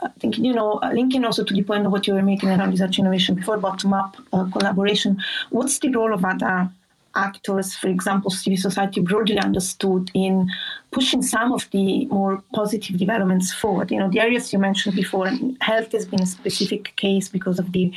[0.00, 2.48] uh, thinking, you know, uh, linking also to the point of what you were making
[2.48, 5.18] around research innovation before, bottom up uh, collaboration.
[5.50, 6.70] What's the role of other
[7.14, 10.48] actors, for example, civil society broadly understood in
[10.90, 13.90] pushing some of the more positive developments forward?
[13.90, 15.28] You know, the areas you mentioned before,
[15.60, 17.92] health has been a specific case because of the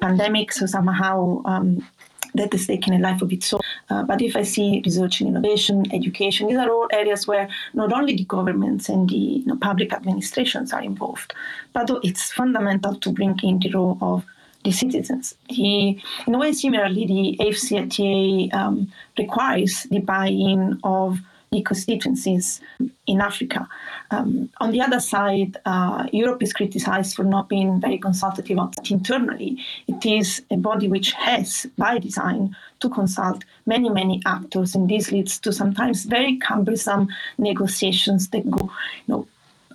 [0.00, 1.86] pandemic, so somehow um,
[2.34, 3.60] that is taking a life of its own.
[3.90, 7.92] Uh, but if I see research and innovation, education, these are all areas where not
[7.92, 11.34] only the governments and the you know, public administrations are involved,
[11.72, 14.24] but it's fundamental to bring in the role of
[14.64, 15.34] the citizens.
[15.48, 21.18] The, in a way, similarly, the AFCFTA um, requires the buy-in of
[21.52, 22.60] the constituencies
[23.06, 23.68] in Africa.
[24.10, 28.58] Um, on the other side, uh, Europe is criticized for not being very consultative
[28.90, 29.58] internally.
[29.86, 35.12] It is a body which has, by design, to consult many, many actors, and this
[35.12, 38.70] leads to sometimes very cumbersome negotiations that go,
[39.06, 39.26] you know,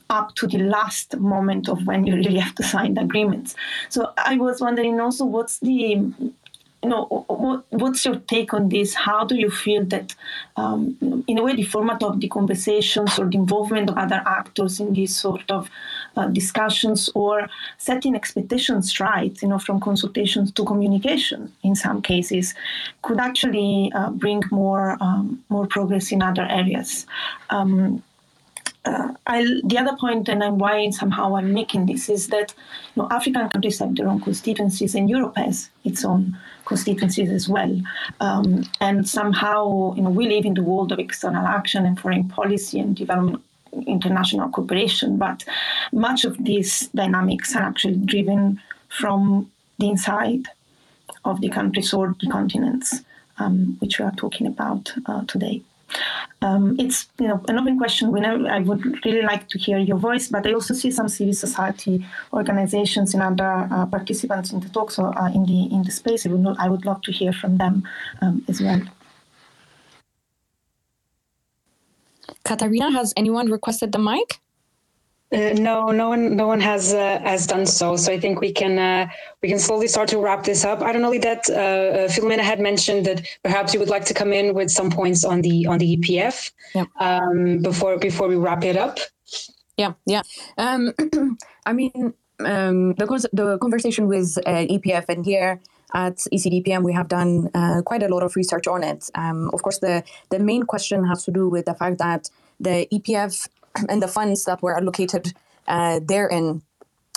[0.10, 3.56] up to the last moment of when you really have to sign the agreements.
[3.90, 6.12] So I was wondering also what's the
[6.84, 8.94] you know, what, what's your take on this?
[8.94, 10.14] How do you feel that,
[10.58, 14.80] um, in a way, the format of the conversations or the involvement of other actors
[14.80, 15.70] in these sort of
[16.16, 22.54] uh, discussions or setting expectations right, you know, from consultations to communication in some cases,
[23.02, 27.08] could actually uh, bring more um, more progress in other areas.
[27.50, 28.04] Um,
[28.88, 29.14] uh,
[29.64, 32.54] the other point, and I'm why somehow I'm making this, is that
[32.96, 37.48] you know, African countries have their own constituencies, and Europe has its own constituencies as
[37.50, 37.74] well.
[38.20, 42.28] Um, and somehow, you know, we live in the world of external action and foreign
[42.30, 43.44] policy and development
[43.86, 45.44] international cooperation, but
[45.92, 50.48] much of these dynamics are actually driven from the inside
[51.26, 53.02] of the countries or the continents,
[53.38, 55.62] um, which we are talking about uh, today.
[56.42, 58.12] Um, it's you know an open question.
[58.12, 61.10] We know, I would really like to hear your voice, but I also see some
[61.10, 65.84] civil society organizations and other uh, participants in the talk, so uh, in the in
[65.84, 66.26] the space.
[66.26, 67.84] I would I would love to hear from them
[68.22, 68.82] um, as well.
[72.44, 74.40] Katarina, has anyone requested the mic?
[75.30, 77.98] Uh, no, no one, no one has uh, has done so.
[77.98, 79.10] So I think we can uh,
[79.42, 80.82] we can slowly start to wrap this up.
[80.82, 84.14] I don't know that uh, uh, Philomena had mentioned that perhaps you would like to
[84.14, 86.86] come in with some points on the on the EPF yeah.
[87.02, 89.00] um, before before we wrap it up.
[89.76, 90.22] Yeah, yeah.
[90.58, 90.94] Um,
[91.66, 95.60] I mean, um, the the conversation with uh, EPF and here
[95.94, 99.10] at ECDPM we have done uh, quite a lot of research on it.
[99.16, 102.88] Um, of course, the the main question has to do with the fact that the
[102.94, 103.48] EPF
[103.90, 105.34] and the funds that were allocated
[105.68, 106.62] uh, therein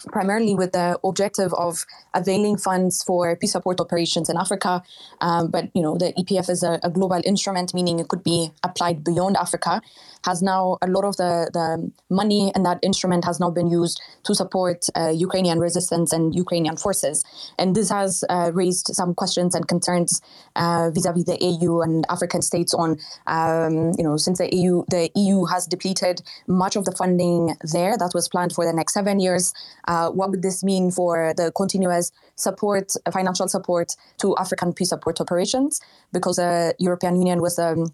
[0.09, 1.85] primarily with the objective of
[2.15, 4.83] availing funds for peace support operations in Africa.
[5.21, 8.51] Um, but you know, the EPF is a, a, global instrument, meaning it could be
[8.63, 9.81] applied beyond Africa.
[10.25, 14.03] Has now a lot of the, the money in that instrument has now been used
[14.25, 17.25] to support uh, Ukrainian resistance and Ukrainian forces,
[17.59, 20.21] and this has uh, raised some questions and concerns
[20.57, 25.11] uh, vis-a-vis the EU and African states on, um, you know, since the EU the
[25.15, 29.21] EU has depleted much of the funding there that was planned for the next seven
[29.21, 29.55] years.
[29.91, 34.91] Uh, what would this mean for the continuous support, uh, financial support to African peace
[34.91, 35.81] support operations?
[36.13, 37.93] Because the European Union was um,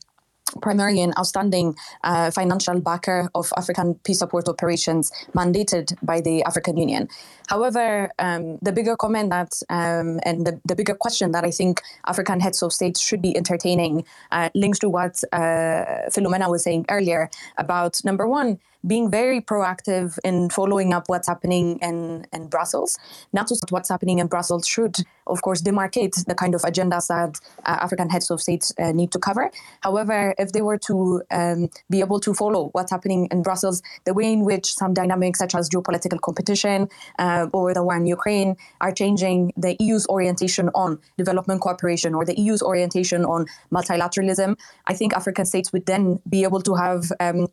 [0.60, 6.76] primarily an outstanding uh, financial backer of African peace support operations mandated by the African
[6.76, 7.08] Union.
[7.48, 11.80] However, um, the bigger comment that um, and the, the, bigger question that I think
[12.06, 16.84] African heads of states should be entertaining uh, links to what uh, Philomena was saying
[16.90, 22.98] earlier about number one, being very proactive in following up what's happening in, in Brussels.
[23.32, 24.96] Not just what's happening in Brussels should,
[25.26, 29.12] of course, demarcate the kind of agendas that uh, African heads of states uh, need
[29.12, 29.50] to cover.
[29.80, 34.14] However, if they were to um, be able to follow what's happening in Brussels, the
[34.14, 38.56] way in which some dynamics such as geopolitical competition uh, or the war in Ukraine
[38.80, 44.94] are changing the EU's orientation on development cooperation or the EU's orientation on multilateralism, I
[44.94, 47.48] think African states would then be able to have um,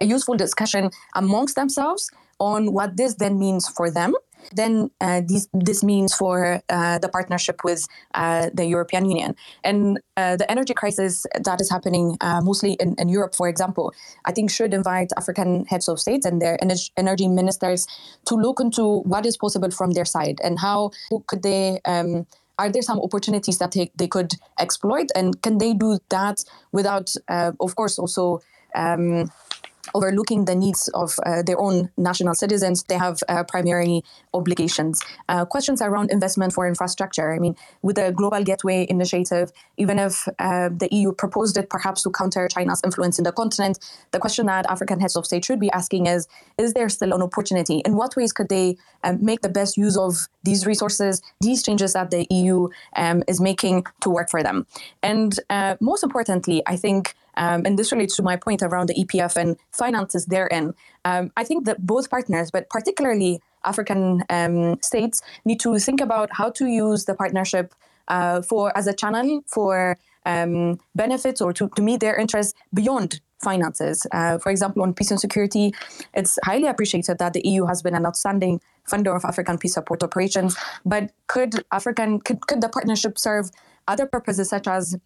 [0.00, 4.14] a useful discussion amongst themselves on what this then means for them.
[4.52, 9.34] Then uh, this, this means for uh, the partnership with uh, the European Union.
[9.64, 13.92] And uh, the energy crisis that is happening uh, mostly in, in, Europe, for example,
[14.24, 17.86] I think should invite African heads of states and their energy ministers
[18.26, 20.92] to look into what is possible from their side and how
[21.26, 22.26] could they um,
[22.58, 27.14] are there some opportunities that they, they could exploit and can they do that without
[27.28, 28.40] uh, of course also
[28.74, 29.30] um,
[29.94, 34.02] overlooking the needs of uh, their own national citizens, they have uh, primary
[34.34, 35.00] obligations.
[35.28, 37.32] Uh, questions around investment for infrastructure.
[37.32, 42.02] I mean, with the Global Gateway Initiative, even if uh, the EU proposed it perhaps
[42.02, 43.78] to counter China's influence in the continent,
[44.10, 47.22] the question that African heads of state should be asking is Is there still an
[47.22, 47.78] opportunity?
[47.84, 51.92] In what ways could they um, make the best use of these resources, these changes
[51.92, 54.66] that the EU um, is making to work for them?
[55.02, 58.94] And uh, most importantly, I think um, and this relates to my point around the
[58.94, 60.74] EPF and finances therein.
[61.04, 66.28] Um, I think that both partners, but particularly African um, states, need to think about
[66.32, 67.74] how to use the partnership
[68.08, 69.96] uh, for as a channel for
[70.26, 74.06] um, benefits or to, to meet their interests beyond finances.
[74.12, 75.72] Uh, for example, on peace and security,
[76.14, 80.02] it's highly appreciated that the EU has been an outstanding funder of African peace support
[80.02, 80.56] operations.
[80.84, 83.50] But could African could, could the partnership serve
[83.86, 84.96] other purposes such as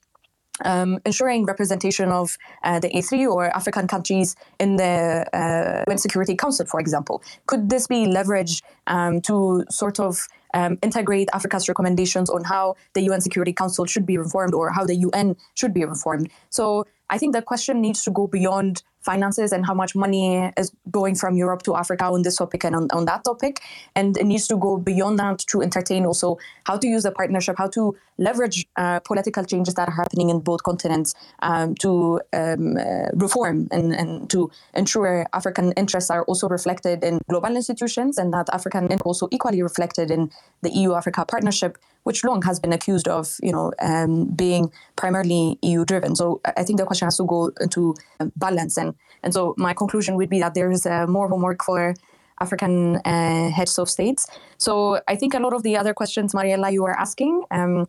[0.65, 6.37] um, ensuring representation of uh, the A3 or African countries in the uh, UN Security
[6.37, 7.23] Council, for example.
[7.47, 13.03] Could this be leveraged um, to sort of um, integrate Africa's recommendations on how the
[13.03, 16.31] UN Security Council should be reformed or how the UN should be reformed?
[16.51, 20.73] So I think the question needs to go beyond finances and how much money is
[20.91, 23.61] going from Europe to Africa on this topic and on, on that topic.
[23.95, 27.57] And it needs to go beyond that to entertain also how to use the partnership,
[27.59, 32.77] how to leverage uh, political changes that are happening in both continents um, to um,
[32.77, 38.33] uh, reform and, and to ensure African interests are also reflected in global institutions and
[38.33, 40.31] that African interests also equally reflected in
[40.63, 45.85] the EU-Africa partnership which long has been accused of, you know, um, being primarily EU
[45.85, 46.17] driven.
[46.17, 47.95] So I think the question has to go into
[48.37, 48.92] balance, and
[49.23, 51.95] and so my conclusion would be that there is uh, more homework for
[52.41, 54.27] African uh, heads of states.
[54.59, 57.45] So I think a lot of the other questions, Mariella, you were asking.
[57.51, 57.87] Um,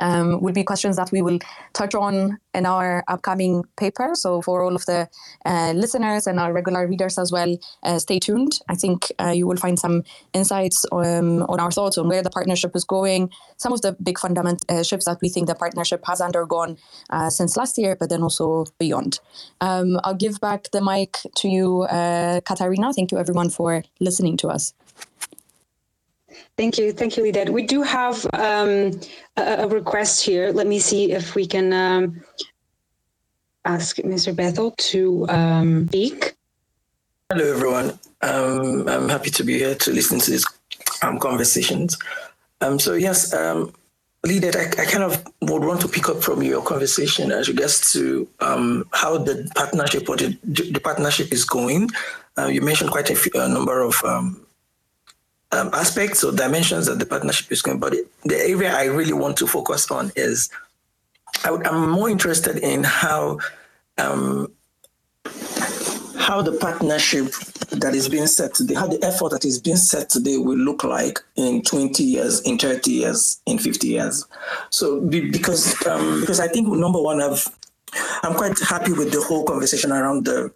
[0.00, 1.38] um, will be questions that we will
[1.72, 4.10] touch on in our upcoming paper.
[4.14, 5.08] So for all of the
[5.46, 8.58] uh, listeners and our regular readers as well, uh, stay tuned.
[8.68, 12.30] I think uh, you will find some insights um, on our thoughts on where the
[12.30, 16.02] partnership is going, some of the big fundamental uh, shifts that we think the partnership
[16.06, 16.76] has undergone
[17.10, 19.20] uh, since last year, but then also beyond.
[19.60, 22.92] Um, I'll give back the mic to you, uh, Katarina.
[22.92, 24.74] Thank you everyone for listening to us.
[26.56, 26.92] Thank you.
[26.92, 27.50] Thank you, Lidet.
[27.50, 29.00] We do have um,
[29.36, 30.52] a, a, request here.
[30.52, 32.22] Let me see if we can um,
[33.64, 34.34] ask Mr.
[34.34, 36.36] Bethel to um, speak.
[37.30, 37.98] Hello, everyone.
[38.22, 40.46] Um, I'm happy to be here to listen to these
[41.02, 41.96] um, conversations.
[42.60, 43.72] Um, so, yes, um,
[44.26, 44.38] I,
[44.78, 49.16] I, kind of would want to pick up from your conversation as regards to how
[49.16, 51.88] the partnership or the, the partnership is going.
[52.36, 53.94] Uh, you mentioned quite a, few, a number of
[55.52, 57.78] um, aspects or dimensions that the partnership is going.
[57.78, 60.50] But the area I really want to focus on is
[61.44, 63.38] I am more interested in how
[63.98, 64.52] um,
[66.16, 67.32] how the partnership
[67.72, 70.84] that is being set today, how the effort that is being set today will look
[70.84, 74.26] like in 20 years, in 30 years, in 50 years.
[74.70, 77.48] So because um, because I think number one, I've
[78.22, 80.52] I'm quite happy with the whole conversation around the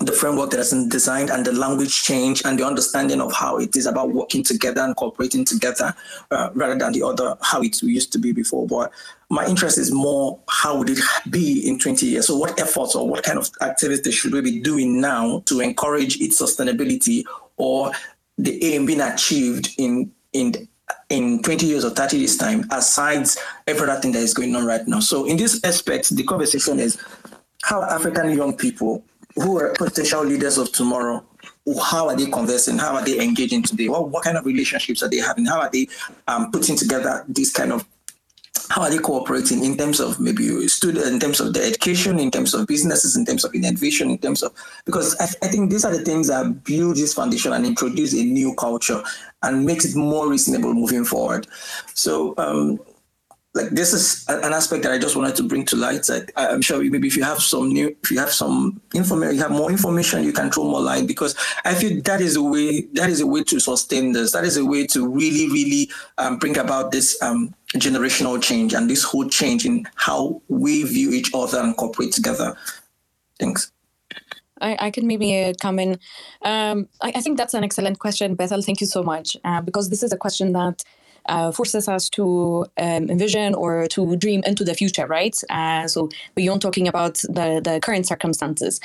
[0.00, 3.58] the framework that has been designed and the language change and the understanding of how
[3.58, 5.94] it is about working together and cooperating together
[6.30, 8.66] uh, rather than the other how it used to be before.
[8.66, 8.90] But
[9.28, 10.98] my interest is more how would it
[11.30, 12.26] be in 20 years?
[12.26, 16.20] So what efforts or what kind of activities should we be doing now to encourage
[16.20, 17.24] its sustainability
[17.56, 17.92] or
[18.38, 20.68] the aim being achieved in in
[21.10, 23.26] in 20 years or 30 years time aside
[23.66, 25.00] every other thing that is going on right now.
[25.00, 26.98] So in this aspect, the conversation is
[27.62, 29.04] how African young people
[29.36, 31.24] who are potential leaders of tomorrow
[31.80, 32.78] how are they conversing?
[32.78, 33.88] How are they engaging today?
[33.88, 35.46] What, what kind of relationships are they having?
[35.46, 35.86] How are they
[36.26, 37.86] um, putting together this kind of
[38.68, 42.30] how are they cooperating in terms of maybe student in terms of their education, in
[42.30, 44.52] terms of businesses, in terms of innovation, in terms of
[44.84, 48.22] because I, I think these are the things that build this foundation and introduce a
[48.22, 49.02] new culture
[49.42, 51.46] and makes it more reasonable moving forward.
[51.94, 52.80] So um,
[53.54, 56.08] like this is an aspect that I just wanted to bring to light.
[56.08, 59.42] I, I'm sure maybe if you have some new, if you have some information, you
[59.42, 61.36] have more information, you can throw more light because
[61.66, 64.32] I feel that is a way, that is a way to sustain this.
[64.32, 68.88] That is a way to really, really um, bring about this um, generational change and
[68.88, 72.56] this whole change in how we view each other and cooperate together.
[73.38, 73.70] Thanks.
[74.62, 75.98] I, I can maybe uh, come in.
[76.40, 78.62] Um, I, I, think that's an excellent question, Bethel.
[78.62, 80.84] Thank you so much, uh, because this is a question that
[81.26, 85.36] uh, forces us to um, envision or to dream into the future, right?
[85.50, 88.80] Uh, so beyond talking about the, the current circumstances.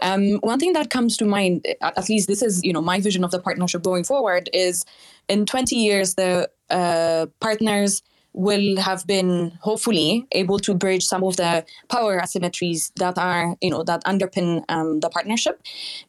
[0.00, 3.24] Um, one thing that comes to mind, at least this is you know my vision
[3.24, 4.84] of the partnership going forward, is
[5.28, 8.02] in 20 years the uh, partners
[8.34, 13.70] will have been hopefully able to bridge some of the power asymmetries that are you
[13.70, 15.60] know that underpin um, the partnership.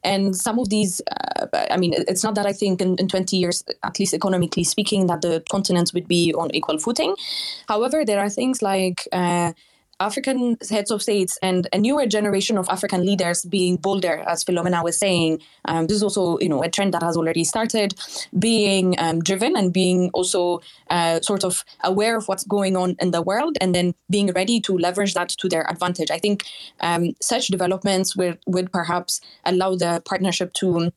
[0.02, 3.36] And some of these uh, i mean it's not that i think in, in 20
[3.36, 7.14] years at least economically speaking that the continents would be on equal footing.
[7.68, 9.52] However there are things like uh,
[10.00, 14.82] African heads of states and a newer generation of African leaders being bolder, as Philomena
[14.82, 15.40] was saying.
[15.66, 17.94] Um, this is also, you know, a trend that has already started,
[18.38, 23.10] being um, driven and being also uh, sort of aware of what's going on in
[23.10, 26.10] the world, and then being ready to leverage that to their advantage.
[26.10, 26.44] I think
[26.80, 30.92] um, such developments would would perhaps allow the partnership to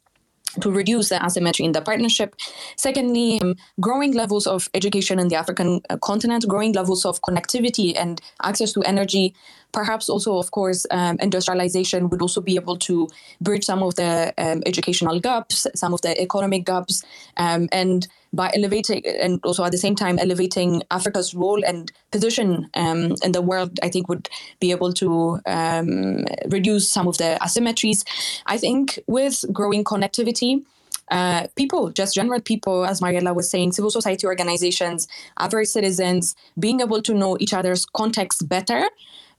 [0.61, 2.35] to reduce the asymmetry in the partnership.
[2.75, 7.93] Secondly, um, growing levels of education in the African uh, continent, growing levels of connectivity
[7.97, 9.33] and access to energy.
[9.73, 13.07] Perhaps also, of course, um, industrialization would also be able to
[13.41, 17.03] bridge some of the um, educational gaps, some of the economic gaps,
[17.37, 22.69] um, and by elevating and also at the same time elevating Africa's role and position
[22.73, 27.37] um, in the world, I think would be able to um, reduce some of the
[27.41, 28.03] asymmetries.
[28.45, 30.63] I think with growing connectivity,
[31.09, 35.07] uh, people, just general people, as Mariella was saying, civil society organizations,
[35.39, 38.89] average citizens, being able to know each other's context better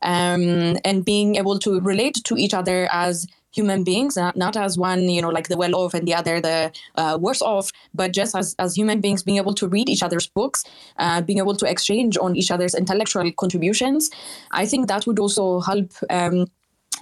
[0.02, 4.76] um, and being able to relate to each other as human beings, not, not as
[4.78, 8.12] one, you know, like the well off and the other the uh, worse off, but
[8.12, 10.64] just as, as human beings being able to read each other's books,
[10.98, 14.10] uh, being able to exchange on each other's intellectual contributions.
[14.50, 16.46] I think that would also help um,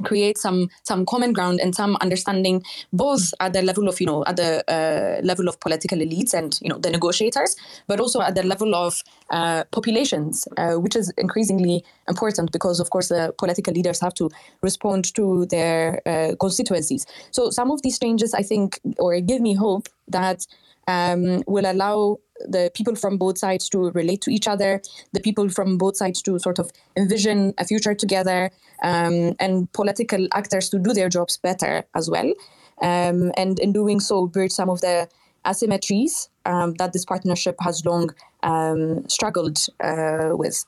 [0.04, 4.24] create some some common ground and some understanding both at the level of you know
[4.26, 8.34] at the uh, level of political elites and you know the negotiators but also at
[8.34, 13.72] the level of uh, populations uh, which is increasingly important because of course the political
[13.72, 14.30] leaders have to
[14.62, 17.06] respond to their uh, constituencies.
[17.30, 20.46] So some of these changes i think or give me hope that
[20.86, 24.80] um, will allow the people from both sides to relate to each other,
[25.12, 28.50] the people from both sides to sort of envision a future together,
[28.82, 32.32] um, and political actors to do their jobs better as well.
[32.82, 35.08] Um, and in doing so, bridge some of the
[35.46, 38.10] asymmetries um, that this partnership has long
[38.42, 40.64] um, struggled uh, with.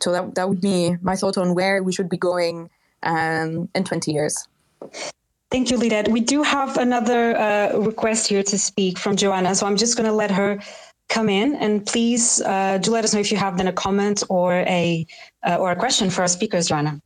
[0.00, 2.70] So that, that would be my thought on where we should be going
[3.02, 4.48] um, in 20 years.
[5.52, 6.08] Thank you, Lidet.
[6.08, 10.08] We do have another uh, request here to speak from Joanna, so I'm just going
[10.08, 10.58] to let her
[11.10, 14.22] come in and please uh, do let us know if you have then a comment
[14.30, 15.06] or a
[15.46, 17.02] uh, or a question for our speakers, Joanna.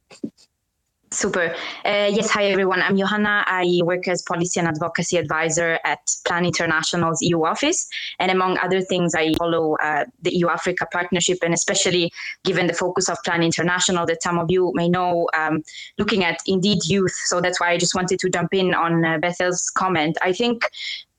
[1.16, 1.54] Super.
[1.82, 2.82] Uh, yes, hi everyone.
[2.82, 3.42] I'm Johanna.
[3.46, 7.88] I work as policy and advocacy advisor at Plan International's EU office.
[8.18, 12.12] And among other things, I follow uh, the EU Africa partnership, and especially
[12.44, 15.62] given the focus of Plan International that some of you may know, um,
[15.96, 17.14] looking at indeed youth.
[17.24, 20.18] So that's why I just wanted to jump in on uh, Bethel's comment.
[20.20, 20.68] I think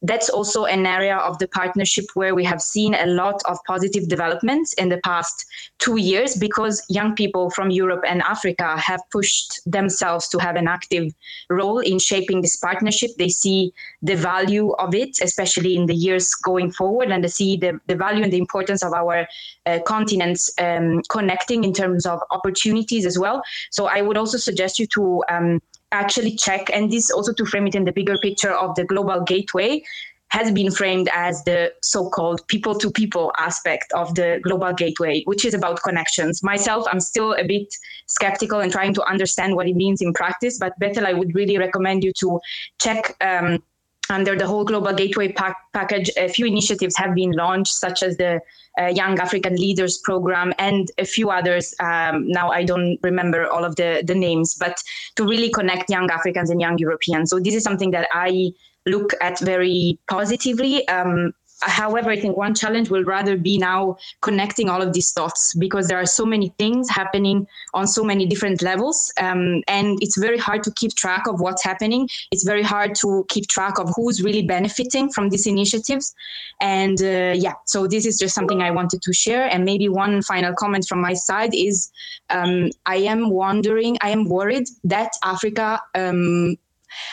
[0.03, 4.07] that's also an area of the partnership where we have seen a lot of positive
[4.07, 5.45] developments in the past
[5.79, 10.67] two years because young people from Europe and Africa have pushed themselves to have an
[10.67, 11.13] active
[11.49, 13.09] role in shaping this partnership.
[13.17, 17.57] They see the value of it, especially in the years going forward, and they see
[17.57, 19.27] the, the value and the importance of our
[19.65, 23.41] uh, continents um, connecting in terms of opportunities as well.
[23.71, 25.61] So I would also suggest you to um,
[25.91, 29.21] actually check, and this also to frame it in the bigger picture of the global
[29.21, 29.83] gateway
[30.29, 35.81] has been framed as the so-called people-to-people aspect of the global gateway, which is about
[35.83, 36.43] connections.
[36.43, 37.73] Myself, I'm still a bit
[38.07, 41.57] skeptical and trying to understand what it means in practice, but Bethel, I would really
[41.57, 42.41] recommend you to
[42.81, 43.63] check um,
[44.10, 46.10] under the whole global gateway pack- package.
[46.18, 48.41] A few initiatives have been launched, such as the
[48.80, 51.74] uh, Young African Leaders Program, and a few others.
[51.80, 54.82] Um, now I don't remember all of the, the names, but
[55.16, 57.30] to really connect young Africans and young Europeans.
[57.30, 58.51] So this is something that I
[58.86, 60.88] look at very positively.
[60.88, 65.53] Um, however, I think one challenge will rather be now connecting all of these dots
[65.55, 69.12] because there are so many things happening on so many different levels.
[69.20, 72.10] Um, and it's very hard to keep track of what's happening.
[72.32, 76.14] It's very hard to keep track of who's really benefiting from these initiatives.
[76.62, 79.47] And uh, yeah, so this is just something I wanted to share.
[79.47, 81.91] And maybe one final comment from my side is
[82.30, 86.58] um, I am wondering, I am worried that Africa um,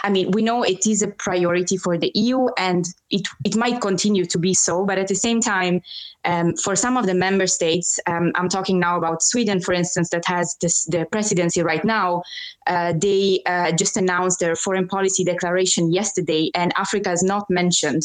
[0.03, 3.81] I mean, we know it is a priority for the EU and it, it might
[3.81, 5.81] continue to be so, but at the same time,
[6.25, 10.11] um, for some of the member states, um, I'm talking now about Sweden, for instance,
[10.11, 12.23] that has this, the presidency right now.
[12.67, 18.03] Uh, they uh, just announced their foreign policy declaration yesterday, and Africa is not mentioned.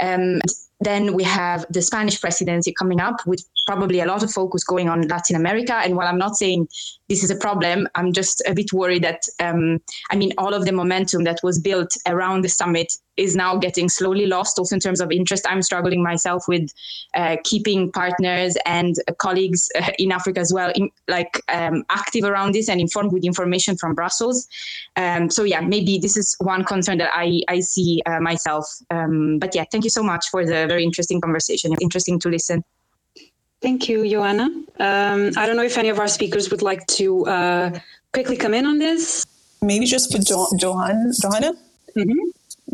[0.00, 0.40] Um,
[0.80, 4.88] then we have the Spanish presidency coming up with probably a lot of focus going
[4.88, 5.74] on Latin America.
[5.74, 6.68] And while I'm not saying
[7.08, 10.64] this is a problem, I'm just a bit worried that, um, I mean, all of
[10.64, 14.80] the momentum that was built around the summit is now getting slowly lost also in
[14.80, 15.46] terms of interest.
[15.48, 16.70] I'm struggling myself with
[17.14, 22.52] uh, keeping partners and colleagues uh, in africa as well in, like um, active around
[22.52, 24.46] this and informed with information from brussels.
[24.96, 28.66] Um, so yeah maybe this is one concern that i, I see uh, myself.
[28.90, 31.72] Um, but yeah thank you so much for the very interesting conversation.
[31.72, 32.62] It's interesting to listen
[33.66, 34.46] thank you joanna.
[34.88, 37.70] Um, i don't know if any of our speakers would like to uh,
[38.12, 39.26] quickly come in on this.
[39.60, 41.52] Maybe just for jo- johan johanna?
[41.96, 42.26] Mm-hmm.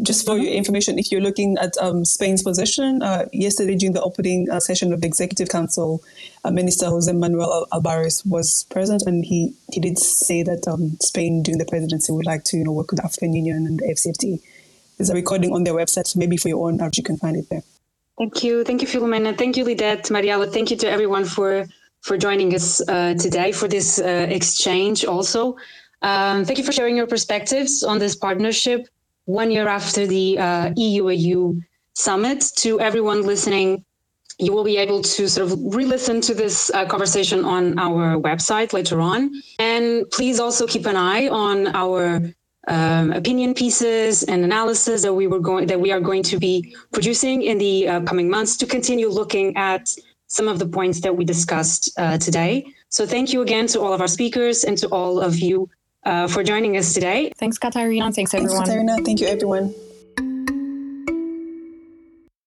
[0.03, 4.03] Just for your information, if you're looking at um, Spain's position, uh, yesterday during the
[4.03, 6.03] opening uh, session of the Executive Council,
[6.45, 11.43] uh, Minister Jose Manuel Albares was present, and he, he did say that um, Spain
[11.43, 13.86] during the presidency would like to you know work with the African Union and the
[13.93, 14.40] AfCFTA.
[14.97, 17.36] There's a recording on their website, so maybe for your own art you can find
[17.36, 17.62] it there.
[18.19, 19.37] Thank you, thank you, Philomena.
[19.37, 20.47] Thank you, Lidet, Mariella.
[20.47, 21.67] Thank you to everyone for
[22.03, 25.05] for joining us uh, today for this uh, exchange.
[25.05, 25.57] Also,
[26.03, 28.89] um, thank you for sharing your perspectives on this partnership
[29.25, 31.61] one year after the uh, EU-AU
[31.95, 32.45] summit.
[32.57, 33.85] To everyone listening,
[34.39, 38.73] you will be able to sort of re-listen to this uh, conversation on our website
[38.73, 39.31] later on.
[39.61, 42.21] And please also keep an eye on our
[42.69, 46.75] um, opinion pieces and analysis that we were going that we are going to be
[46.93, 49.95] producing in the uh, coming months to continue looking at
[50.29, 52.65] some of the points that we discussed uh, today.
[52.89, 55.69] So thank you again to all of our speakers and to all of you
[56.05, 57.33] uh, for joining us today.
[57.37, 58.13] Thanks, Katarina.
[58.13, 58.57] Thanks, everyone.
[58.57, 58.97] Thanks, Katarina.
[59.05, 59.75] Thank you, everyone.